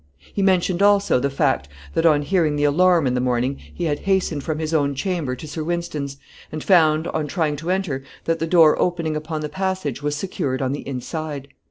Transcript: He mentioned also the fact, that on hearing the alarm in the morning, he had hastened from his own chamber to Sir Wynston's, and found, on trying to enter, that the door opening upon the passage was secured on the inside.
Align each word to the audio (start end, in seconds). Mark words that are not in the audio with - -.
He 0.33 0.41
mentioned 0.41 0.81
also 0.81 1.19
the 1.19 1.29
fact, 1.29 1.69
that 1.93 2.07
on 2.07 2.23
hearing 2.23 2.55
the 2.55 2.63
alarm 2.63 3.05
in 3.05 3.13
the 3.13 3.21
morning, 3.21 3.57
he 3.59 3.83
had 3.83 3.99
hastened 3.99 4.43
from 4.43 4.57
his 4.57 4.73
own 4.73 4.95
chamber 4.95 5.35
to 5.35 5.47
Sir 5.47 5.63
Wynston's, 5.63 6.17
and 6.51 6.63
found, 6.63 7.05
on 7.09 7.27
trying 7.27 7.55
to 7.57 7.69
enter, 7.69 8.03
that 8.25 8.39
the 8.39 8.47
door 8.47 8.79
opening 8.81 9.15
upon 9.15 9.41
the 9.41 9.47
passage 9.47 10.01
was 10.01 10.15
secured 10.15 10.59
on 10.59 10.71
the 10.71 10.87
inside. 10.87 11.49